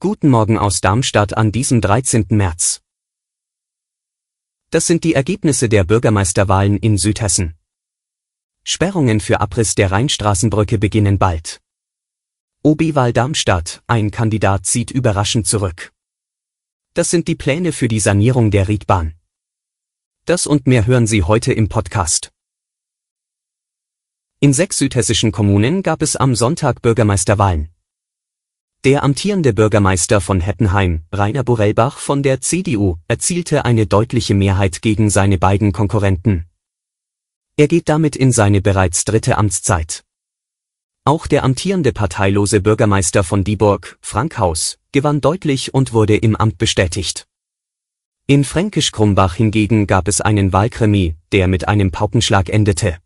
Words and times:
Guten 0.00 0.28
Morgen 0.28 0.58
aus 0.58 0.82
Darmstadt 0.82 1.34
an 1.34 1.50
diesem 1.50 1.80
13. 1.80 2.26
März. 2.28 2.82
Das 4.68 4.86
sind 4.86 5.04
die 5.04 5.14
Ergebnisse 5.14 5.70
der 5.70 5.84
Bürgermeisterwahlen 5.84 6.76
in 6.76 6.98
Südhessen. 6.98 7.54
Sperrungen 8.64 9.20
für 9.20 9.40
Abriss 9.40 9.74
der 9.76 9.92
Rheinstraßenbrücke 9.92 10.76
beginnen 10.76 11.18
bald. 11.18 11.62
OB-Wahl 12.62 13.14
Darmstadt, 13.14 13.82
ein 13.86 14.10
Kandidat 14.10 14.66
zieht 14.66 14.90
überraschend 14.90 15.46
zurück. 15.46 15.94
Das 16.92 17.08
sind 17.08 17.28
die 17.28 17.36
Pläne 17.36 17.72
für 17.72 17.88
die 17.88 18.00
Sanierung 18.00 18.50
der 18.50 18.68
Riedbahn. 18.68 19.14
Das 20.26 20.46
und 20.46 20.66
mehr 20.66 20.86
hören 20.86 21.06
Sie 21.06 21.22
heute 21.22 21.54
im 21.54 21.70
Podcast. 21.70 22.30
In 24.40 24.52
sechs 24.52 24.76
südhessischen 24.76 25.32
Kommunen 25.32 25.82
gab 25.82 26.02
es 26.02 26.14
am 26.14 26.34
Sonntag 26.34 26.82
Bürgermeisterwahlen. 26.82 27.70
Der 28.84 29.02
amtierende 29.02 29.52
Bürgermeister 29.52 30.20
von 30.20 30.40
Hettenheim, 30.40 31.02
Rainer 31.10 31.42
Borellbach 31.42 31.98
von 31.98 32.22
der 32.22 32.40
CDU, 32.40 32.94
erzielte 33.08 33.64
eine 33.64 33.88
deutliche 33.88 34.34
Mehrheit 34.34 34.82
gegen 34.82 35.10
seine 35.10 35.36
beiden 35.36 35.72
Konkurrenten. 35.72 36.46
Er 37.56 37.66
geht 37.66 37.88
damit 37.88 38.14
in 38.14 38.30
seine 38.30 38.60
bereits 38.60 39.04
dritte 39.04 39.36
Amtszeit. 39.36 40.04
Auch 41.04 41.26
der 41.26 41.42
amtierende 41.42 41.92
parteilose 41.92 42.60
Bürgermeister 42.60 43.24
von 43.24 43.42
Dieburg, 43.42 43.98
Frank 44.00 44.38
Haus, 44.38 44.78
gewann 44.92 45.20
deutlich 45.20 45.74
und 45.74 45.92
wurde 45.92 46.16
im 46.16 46.36
Amt 46.36 46.56
bestätigt. 46.58 47.26
In 48.28 48.44
Fränkisch-Krumbach 48.44 49.34
hingegen 49.34 49.88
gab 49.88 50.06
es 50.06 50.20
einen 50.20 50.52
Wahlkrimi, 50.52 51.16
der 51.32 51.48
mit 51.48 51.66
einem 51.66 51.90
Paukenschlag 51.90 52.48
endete. 52.48 52.98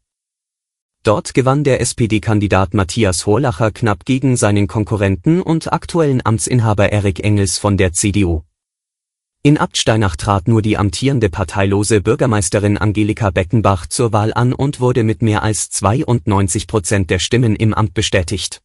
Dort 1.04 1.34
gewann 1.34 1.64
der 1.64 1.80
SPD-Kandidat 1.80 2.74
Matthias 2.74 3.26
Horlacher 3.26 3.72
knapp 3.72 4.04
gegen 4.04 4.36
seinen 4.36 4.68
Konkurrenten 4.68 5.42
und 5.42 5.72
aktuellen 5.72 6.24
Amtsinhaber 6.24 6.92
Erik 6.92 7.24
Engels 7.24 7.58
von 7.58 7.76
der 7.76 7.92
CDU. 7.92 8.42
In 9.42 9.58
Abtsteinach 9.58 10.14
trat 10.14 10.46
nur 10.46 10.62
die 10.62 10.76
amtierende 10.76 11.28
parteilose 11.28 12.00
Bürgermeisterin 12.00 12.78
Angelika 12.78 13.30
Beckenbach 13.30 13.88
zur 13.88 14.12
Wahl 14.12 14.32
an 14.32 14.52
und 14.52 14.78
wurde 14.78 15.02
mit 15.02 15.22
mehr 15.22 15.42
als 15.42 15.70
92 15.70 16.68
Prozent 16.68 17.10
der 17.10 17.18
Stimmen 17.18 17.56
im 17.56 17.74
Amt 17.74 17.94
bestätigt. 17.94 18.62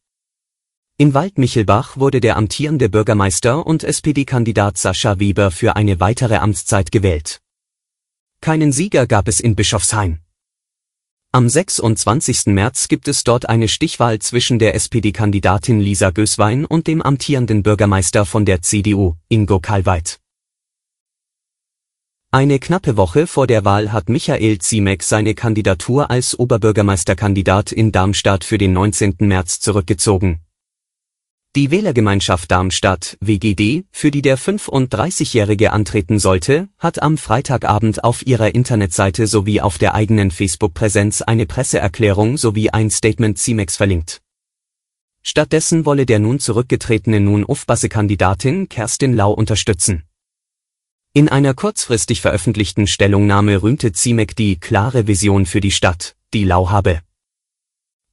In 0.96 1.14
Waldmichelbach 1.14 1.96
wurde 1.96 2.20
der 2.20 2.36
amtierende 2.36 2.88
Bürgermeister 2.88 3.66
und 3.66 3.82
SPD-Kandidat 3.82 4.78
Sascha 4.78 5.18
Weber 5.18 5.50
für 5.50 5.74
eine 5.74 5.98
weitere 5.98 6.36
Amtszeit 6.36 6.92
gewählt. 6.92 7.40
Keinen 8.40 8.70
Sieger 8.70 9.08
gab 9.08 9.26
es 9.26 9.40
in 9.40 9.56
Bischofsheim. 9.56 10.20
Am 11.30 11.46
26. 11.46 12.46
März 12.46 12.88
gibt 12.88 13.06
es 13.06 13.22
dort 13.22 13.50
eine 13.50 13.68
Stichwahl 13.68 14.18
zwischen 14.18 14.58
der 14.58 14.74
SPD-Kandidatin 14.74 15.78
Lisa 15.78 16.08
Gößwein 16.08 16.64
und 16.64 16.86
dem 16.86 17.02
amtierenden 17.02 17.62
Bürgermeister 17.62 18.24
von 18.24 18.46
der 18.46 18.62
CDU, 18.62 19.14
Ingo 19.28 19.60
Kalweit. 19.60 20.20
Eine 22.30 22.58
knappe 22.58 22.96
Woche 22.96 23.26
vor 23.26 23.46
der 23.46 23.66
Wahl 23.66 23.92
hat 23.92 24.08
Michael 24.08 24.56
Ziemek 24.56 25.02
seine 25.02 25.34
Kandidatur 25.34 26.10
als 26.10 26.38
Oberbürgermeisterkandidat 26.38 27.72
in 27.72 27.92
Darmstadt 27.92 28.42
für 28.42 28.56
den 28.56 28.72
19. 28.72 29.16
März 29.18 29.60
zurückgezogen. 29.60 30.40
Die 31.56 31.70
Wählergemeinschaft 31.70 32.50
Darmstadt, 32.50 33.16
WGD, 33.20 33.86
für 33.90 34.10
die 34.10 34.20
der 34.20 34.38
35-Jährige 34.38 35.72
antreten 35.72 36.18
sollte, 36.18 36.68
hat 36.78 37.02
am 37.02 37.16
Freitagabend 37.16 38.04
auf 38.04 38.26
ihrer 38.26 38.54
Internetseite 38.54 39.26
sowie 39.26 39.62
auf 39.62 39.78
der 39.78 39.94
eigenen 39.94 40.30
Facebook-Präsenz 40.30 41.22
eine 41.22 41.46
Presseerklärung 41.46 42.36
sowie 42.36 42.68
ein 42.68 42.90
Statement 42.90 43.38
CIMEX 43.38 43.76
verlinkt. 43.76 44.20
Stattdessen 45.22 45.86
wolle 45.86 46.04
der 46.04 46.18
nun 46.18 46.38
zurückgetretene 46.38 47.18
nun 47.18 47.44
Ufbasse-Kandidatin 47.44 48.68
Kerstin 48.68 49.14
Lau 49.14 49.32
unterstützen. 49.32 50.04
In 51.14 51.30
einer 51.30 51.54
kurzfristig 51.54 52.20
veröffentlichten 52.20 52.86
Stellungnahme 52.86 53.62
rühmte 53.62 53.92
CIMEC 53.92 54.36
die 54.36 54.60
klare 54.60 55.06
Vision 55.06 55.46
für 55.46 55.60
die 55.60 55.70
Stadt, 55.70 56.14
die 56.34 56.44
Lau 56.44 56.70
habe. 56.70 57.00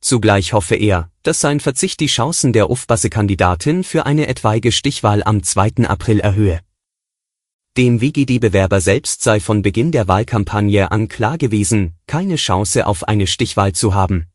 Zugleich 0.06 0.54
hoffe 0.54 0.76
er, 0.76 1.10
dass 1.24 1.42
sein 1.42 1.60
Verzicht 1.60 2.00
die 2.00 2.06
Chancen 2.06 2.54
der 2.54 2.70
Ufbasse-Kandidatin 2.70 3.84
für 3.84 4.06
eine 4.06 4.28
etwaige 4.28 4.72
Stichwahl 4.72 5.24
am 5.24 5.42
2. 5.42 5.88
April 5.88 6.20
erhöhe. 6.20 6.60
Dem 7.76 8.02
WGD-Bewerber 8.02 8.82
selbst 8.82 9.24
sei 9.24 9.40
von 9.40 9.64
Beginn 9.64 9.92
der 9.92 10.08
Wahlkampagne 10.08 10.92
an 10.92 11.08
klar 11.08 11.40
gewesen, 11.40 11.96
keine 12.06 12.36
Chance 12.36 12.86
auf 12.86 13.08
eine 13.08 13.26
Stichwahl 13.26 13.74
zu 13.74 13.96
haben. 13.96 14.28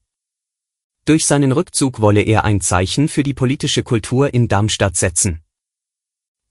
Durch 1.04 1.24
seinen 1.24 1.52
Rückzug 1.52 2.00
wolle 2.00 2.22
er 2.22 2.42
ein 2.44 2.60
Zeichen 2.60 3.06
für 3.06 3.22
die 3.22 3.34
politische 3.34 3.84
Kultur 3.84 4.34
in 4.34 4.48
Darmstadt 4.48 4.96
setzen. 4.96 5.40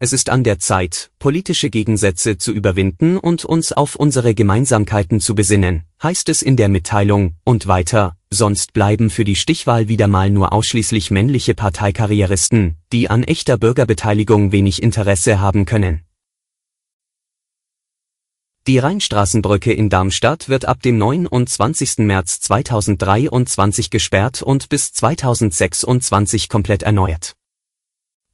Es 0.01 0.13
ist 0.13 0.29
an 0.29 0.45
der 0.45 0.59
Zeit, 0.59 1.11
politische 1.19 1.69
Gegensätze 1.69 2.37
zu 2.37 2.53
überwinden 2.53 3.17
und 3.17 3.43
uns 3.43 3.73
auf 3.73 3.97
unsere 3.97 4.33
Gemeinsamkeiten 4.33 5.19
zu 5.19 5.35
besinnen, 5.35 5.83
heißt 6.01 6.29
es 6.29 6.41
in 6.41 6.55
der 6.55 6.69
Mitteilung, 6.69 7.35
und 7.43 7.67
weiter, 7.67 8.15
sonst 8.29 8.71
bleiben 8.71 9.09
für 9.09 9.25
die 9.25 9.35
Stichwahl 9.35 9.89
wieder 9.89 10.07
mal 10.07 10.29
nur 10.29 10.53
ausschließlich 10.53 11.11
männliche 11.11 11.53
Parteikarrieristen, 11.53 12.77
die 12.93 13.09
an 13.09 13.25
echter 13.25 13.57
Bürgerbeteiligung 13.57 14.53
wenig 14.53 14.81
Interesse 14.81 15.41
haben 15.41 15.65
können. 15.65 16.05
Die 18.67 18.77
Rheinstraßenbrücke 18.77 19.73
in 19.73 19.89
Darmstadt 19.89 20.47
wird 20.47 20.63
ab 20.63 20.81
dem 20.81 20.97
29. 20.97 21.97
März 21.97 22.39
2023 22.39 23.89
gesperrt 23.89 24.43
und 24.43 24.69
bis 24.69 24.93
2026 24.93 26.47
komplett 26.47 26.83
erneuert. 26.83 27.35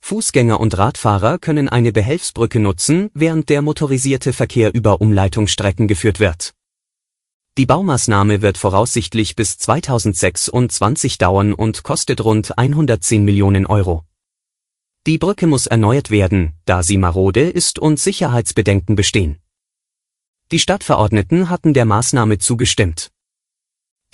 Fußgänger 0.06 0.60
und 0.60 0.78
Radfahrer 0.78 1.40
können 1.40 1.68
eine 1.68 1.92
Behelfsbrücke 1.92 2.60
nutzen, 2.60 3.10
während 3.16 3.50
der 3.50 3.64
motorisierte 3.64 4.34
Verkehr 4.34 4.72
über 4.72 5.02
Umleitungsstrecken 5.02 5.88
geführt 5.88 6.20
wird. 6.20 6.54
Die 7.58 7.66
Baumaßnahme 7.66 8.44
wird 8.44 8.60
voraussichtlich 8.60 9.36
bis 9.36 9.58
2026 9.58 11.18
dauern 11.18 11.56
und 11.56 11.82
kostet 11.82 12.24
rund 12.24 12.56
110 12.56 13.26
Millionen 13.26 13.66
Euro. 13.66 14.04
Die 15.08 15.18
Brücke 15.18 15.48
muss 15.48 15.66
erneuert 15.66 16.12
werden, 16.12 16.54
da 16.66 16.84
sie 16.84 17.00
marode 17.00 17.50
ist 17.50 17.80
und 17.80 18.00
Sicherheitsbedenken 18.00 18.96
bestehen. 18.96 19.40
Die 20.52 20.60
Stadtverordneten 20.60 21.50
hatten 21.50 21.74
der 21.74 21.86
Maßnahme 21.86 22.38
zugestimmt. 22.38 23.10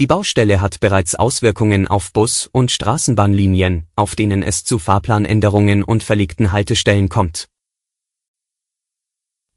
Die 0.02 0.08
Baustelle 0.08 0.62
hat 0.62 0.80
bereits 0.80 1.14
Auswirkungen 1.14 1.88
auf 1.88 2.12
Bus- 2.12 2.50
und 2.52 2.72
Straßenbahnlinien, 2.72 3.86
auf 3.96 4.16
denen 4.16 4.42
es 4.42 4.64
zu 4.64 4.80
Fahrplanänderungen 4.80 5.84
und 5.84 6.02
verlegten 6.02 6.52
Haltestellen 6.52 7.08
kommt. 7.08 7.50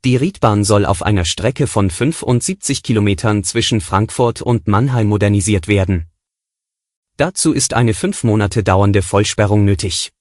Die 0.04 0.16
Riedbahn 0.16 0.62
soll 0.62 0.84
auf 0.84 1.02
einer 1.02 1.24
Strecke 1.24 1.66
von 1.66 1.88
75 1.88 2.82
Kilometern 2.82 3.42
zwischen 3.42 3.80
Frankfurt 3.80 4.42
und 4.42 4.68
Mannheim 4.68 5.06
modernisiert 5.06 5.66
werden. 5.66 6.10
Dazu 7.16 7.54
ist 7.54 7.72
eine 7.72 7.94
fünf 7.94 8.22
Monate 8.22 8.62
dauernde 8.62 9.00
Vollsperrung 9.00 9.64
nötig. 9.64 10.12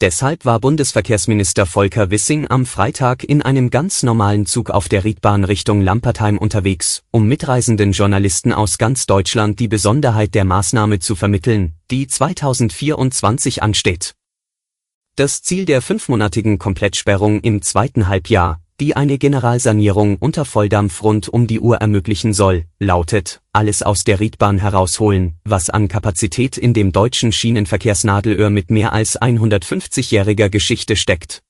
Deshalb 0.00 0.46
war 0.46 0.60
Bundesverkehrsminister 0.60 1.66
Volker 1.66 2.10
Wissing 2.10 2.46
am 2.48 2.64
Freitag 2.64 3.22
in 3.22 3.42
einem 3.42 3.68
ganz 3.68 4.02
normalen 4.02 4.46
Zug 4.46 4.70
auf 4.70 4.88
der 4.88 5.04
Riedbahn 5.04 5.44
Richtung 5.44 5.82
Lampertheim 5.82 6.38
unterwegs, 6.38 7.02
um 7.10 7.28
mitreisenden 7.28 7.92
Journalisten 7.92 8.54
aus 8.54 8.78
ganz 8.78 9.04
Deutschland 9.04 9.60
die 9.60 9.68
Besonderheit 9.68 10.34
der 10.34 10.46
Maßnahme 10.46 11.00
zu 11.00 11.16
vermitteln, 11.16 11.74
die 11.90 12.06
2024 12.06 13.62
ansteht. 13.62 14.14
Das 15.16 15.42
Ziel 15.42 15.66
der 15.66 15.82
fünfmonatigen 15.82 16.58
Komplettsperrung 16.58 17.40
im 17.40 17.60
zweiten 17.60 18.08
Halbjahr, 18.08 18.62
die 18.80 18.96
eine 18.96 19.18
Generalsanierung 19.18 20.16
unter 20.16 20.46
Volldampf 20.46 21.02
rund 21.02 21.28
um 21.28 21.46
die 21.46 21.60
Uhr 21.60 21.76
ermöglichen 21.76 22.32
soll, 22.32 22.64
lautet, 22.78 23.42
alles 23.52 23.82
aus 23.82 24.04
der 24.04 24.20
Riedbahn 24.20 24.56
herausholen, 24.56 25.34
was 25.44 25.68
an 25.68 25.86
Kapazität 25.86 26.56
in 26.56 26.72
dem 26.72 26.90
deutschen 26.90 27.30
Schienenverkehrsnadelöhr 27.30 28.48
mit 28.48 28.70
mehr 28.70 28.94
als 28.94 29.20
150-jähriger 29.20 30.48
Geschichte 30.48 30.96
steckt. 30.96 31.42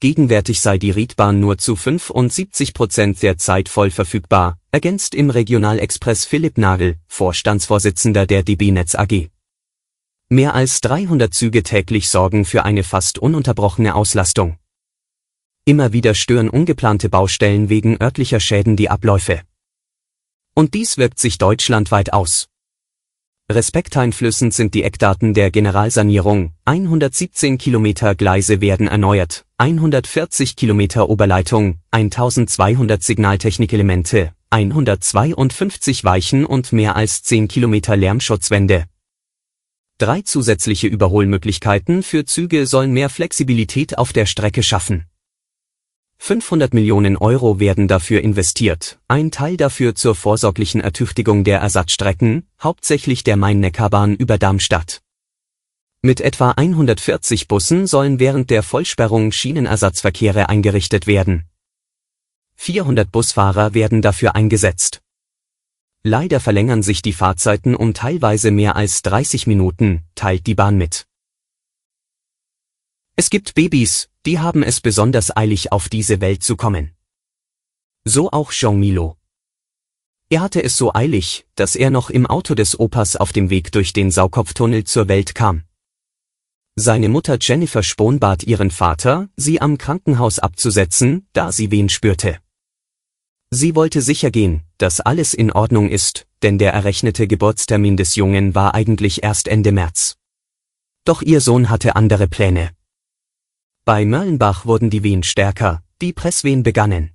Gegenwärtig 0.00 0.60
sei 0.60 0.76
die 0.76 0.90
Riedbahn 0.90 1.40
nur 1.40 1.56
zu 1.56 1.74
75 1.74 2.74
Prozent 2.74 3.22
der 3.22 3.38
Zeit 3.38 3.70
voll 3.70 3.90
verfügbar, 3.90 4.58
ergänzt 4.70 5.14
im 5.14 5.30
Regionalexpress 5.30 6.26
Philipp 6.26 6.58
Nagel, 6.58 6.96
Vorstandsvorsitzender 7.06 8.26
der 8.26 8.42
DB 8.42 8.72
Netz 8.72 8.94
AG. 8.94 9.30
Mehr 10.28 10.54
als 10.54 10.82
300 10.82 11.32
Züge 11.32 11.62
täglich 11.62 12.10
sorgen 12.10 12.44
für 12.44 12.66
eine 12.66 12.82
fast 12.82 13.18
ununterbrochene 13.18 13.94
Auslastung. 13.94 14.58
Immer 15.68 15.92
wieder 15.92 16.14
stören 16.14 16.48
ungeplante 16.48 17.08
Baustellen 17.08 17.68
wegen 17.68 18.00
örtlicher 18.00 18.38
Schäden 18.38 18.76
die 18.76 18.88
Abläufe. 18.88 19.40
Und 20.54 20.74
dies 20.74 20.96
wirkt 20.96 21.18
sich 21.18 21.38
deutschlandweit 21.38 22.12
aus. 22.12 22.46
Respekteinflößend 23.50 24.54
sind 24.54 24.74
die 24.74 24.84
Eckdaten 24.84 25.34
der 25.34 25.50
Generalsanierung. 25.50 26.52
117 26.66 27.58
Kilometer 27.58 28.14
Gleise 28.14 28.60
werden 28.60 28.86
erneuert, 28.86 29.44
140 29.58 30.54
Kilometer 30.54 31.08
Oberleitung, 31.08 31.80
1200 31.90 33.02
Signaltechnikelemente, 33.02 34.32
152 34.50 36.04
Weichen 36.04 36.46
und 36.46 36.70
mehr 36.72 36.94
als 36.94 37.24
10 37.24 37.48
Kilometer 37.48 37.96
Lärmschutzwände. 37.96 38.84
Drei 39.98 40.22
zusätzliche 40.22 40.86
Überholmöglichkeiten 40.86 42.04
für 42.04 42.24
Züge 42.24 42.66
sollen 42.66 42.92
mehr 42.92 43.08
Flexibilität 43.08 43.98
auf 43.98 44.12
der 44.12 44.26
Strecke 44.26 44.62
schaffen. 44.62 45.06
500 46.18 46.74
Millionen 46.74 47.16
Euro 47.16 47.60
werden 47.60 47.88
dafür 47.88 48.20
investiert, 48.20 48.98
ein 49.06 49.30
Teil 49.30 49.56
dafür 49.56 49.94
zur 49.94 50.14
vorsorglichen 50.14 50.80
Ertüchtigung 50.80 51.44
der 51.44 51.60
Ersatzstrecken, 51.60 52.48
hauptsächlich 52.60 53.22
der 53.22 53.36
Main-Neckar-Bahn 53.36 54.16
über 54.16 54.36
Darmstadt. 54.36 55.02
Mit 56.02 56.20
etwa 56.20 56.50
140 56.50 57.48
Bussen 57.48 57.86
sollen 57.86 58.18
während 58.18 58.50
der 58.50 58.62
Vollsperrung 58.62 59.32
Schienenersatzverkehre 59.32 60.48
eingerichtet 60.48 61.06
werden. 61.06 61.44
400 62.56 63.10
Busfahrer 63.12 63.74
werden 63.74 64.02
dafür 64.02 64.34
eingesetzt. 64.34 65.02
Leider 66.02 66.40
verlängern 66.40 66.82
sich 66.82 67.02
die 67.02 67.12
Fahrzeiten 67.12 67.74
um 67.74 67.94
teilweise 67.94 68.50
mehr 68.50 68.76
als 68.76 69.02
30 69.02 69.46
Minuten, 69.46 70.04
teilt 70.14 70.46
die 70.46 70.54
Bahn 70.54 70.76
mit. 70.76 71.06
Es 73.18 73.30
gibt 73.30 73.54
Babys, 73.54 74.10
die 74.26 74.40
haben 74.40 74.62
es 74.62 74.82
besonders 74.82 75.34
eilig 75.34 75.72
auf 75.72 75.88
diese 75.88 76.20
Welt 76.20 76.42
zu 76.42 76.54
kommen. 76.54 76.94
So 78.04 78.30
auch 78.30 78.52
Jean 78.52 78.78
Milo. 78.78 79.16
Er 80.28 80.42
hatte 80.42 80.62
es 80.62 80.76
so 80.76 80.92
eilig, 80.92 81.46
dass 81.54 81.76
er 81.76 81.88
noch 81.88 82.10
im 82.10 82.26
Auto 82.26 82.54
des 82.54 82.78
Opas 82.78 83.16
auf 83.16 83.32
dem 83.32 83.48
Weg 83.48 83.72
durch 83.72 83.94
den 83.94 84.10
Saukopftunnel 84.10 84.84
zur 84.84 85.08
Welt 85.08 85.34
kam. 85.34 85.62
Seine 86.74 87.08
Mutter 87.08 87.38
Jennifer 87.40 87.82
Spohn 87.82 88.20
bat 88.20 88.42
ihren 88.42 88.70
Vater, 88.70 89.30
sie 89.34 89.62
am 89.62 89.78
Krankenhaus 89.78 90.38
abzusetzen, 90.38 91.26
da 91.32 91.52
sie 91.52 91.70
Wehen 91.70 91.88
spürte. 91.88 92.38
Sie 93.48 93.74
wollte 93.74 94.02
sicher 94.02 94.30
gehen, 94.30 94.62
dass 94.76 95.00
alles 95.00 95.32
in 95.32 95.50
Ordnung 95.50 95.88
ist, 95.88 96.26
denn 96.42 96.58
der 96.58 96.74
errechnete 96.74 97.26
Geburtstermin 97.26 97.96
des 97.96 98.14
Jungen 98.14 98.54
war 98.54 98.74
eigentlich 98.74 99.22
erst 99.22 99.48
Ende 99.48 99.72
März. 99.72 100.18
Doch 101.06 101.22
ihr 101.22 101.40
Sohn 101.40 101.70
hatte 101.70 101.96
andere 101.96 102.28
Pläne. 102.28 102.75
Bei 103.88 104.04
Mörlenbach 104.04 104.66
wurden 104.66 104.90
die 104.90 105.04
Wehen 105.04 105.22
stärker, 105.22 105.80
die 106.02 106.12
Presswehen 106.12 106.64
begannen. 106.64 107.12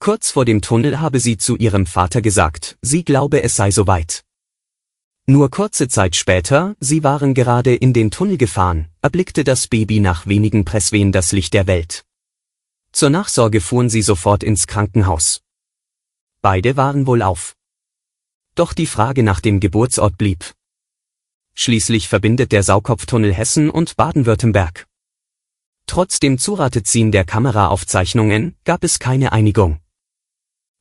Kurz 0.00 0.32
vor 0.32 0.44
dem 0.44 0.60
Tunnel 0.60 0.98
habe 0.98 1.20
sie 1.20 1.36
zu 1.36 1.56
ihrem 1.56 1.86
Vater 1.86 2.20
gesagt, 2.20 2.76
sie 2.82 3.04
glaube 3.04 3.44
es 3.44 3.54
sei 3.54 3.70
soweit. 3.70 4.24
Nur 5.26 5.52
kurze 5.52 5.86
Zeit 5.86 6.16
später, 6.16 6.74
sie 6.80 7.04
waren 7.04 7.32
gerade 7.32 7.76
in 7.76 7.92
den 7.92 8.10
Tunnel 8.10 8.38
gefahren, 8.38 8.88
erblickte 9.02 9.44
das 9.44 9.68
Baby 9.68 10.00
nach 10.00 10.26
wenigen 10.26 10.64
Presswehen 10.64 11.12
das 11.12 11.30
Licht 11.30 11.54
der 11.54 11.68
Welt. 11.68 12.04
Zur 12.90 13.10
Nachsorge 13.10 13.60
fuhren 13.60 13.88
sie 13.88 14.02
sofort 14.02 14.42
ins 14.42 14.66
Krankenhaus. 14.66 15.42
Beide 16.40 16.76
waren 16.76 17.06
wohl 17.06 17.22
auf. 17.22 17.54
Doch 18.56 18.72
die 18.72 18.86
Frage 18.86 19.22
nach 19.22 19.38
dem 19.38 19.60
Geburtsort 19.60 20.18
blieb. 20.18 20.44
Schließlich 21.54 22.08
verbindet 22.08 22.50
der 22.50 22.64
Saukopftunnel 22.64 23.32
Hessen 23.32 23.70
und 23.70 23.96
Baden-Württemberg. 23.96 24.88
Trotz 25.86 26.20
dem 26.20 26.38
Zurateziehen 26.38 27.12
der 27.12 27.24
Kameraaufzeichnungen 27.24 28.56
gab 28.64 28.84
es 28.84 28.98
keine 28.98 29.32
Einigung. 29.32 29.80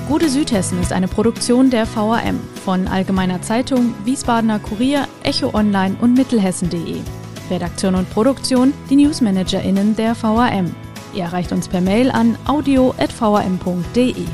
Gute 0.07 0.28
Südhessen 0.28 0.81
ist 0.81 0.92
eine 0.92 1.07
Produktion 1.07 1.69
der 1.69 1.86
VRM 1.86 2.40
von 2.66 2.88
Allgemeiner 2.88 3.44
Zeitung, 3.44 3.94
Wiesbadener 4.06 4.57
Kurier, 4.57 5.07
Echo 5.22 5.54
Online 5.54 5.95
und 6.02 6.16
Mittelhessen.de. 6.16 7.04
Redaktion 7.50 7.96
und 7.96 8.10
Produktion 8.10 8.74
die 8.90 8.96
NewsmanagerInnen 8.96 9.96
der 9.96 10.16
VRM. 10.16 10.74
Ihr 11.13 11.24
erreicht 11.24 11.51
uns 11.51 11.68
per 11.68 11.81
Mail 11.81 12.12
an 12.12 12.38
audio.vrm.de. 12.46 14.25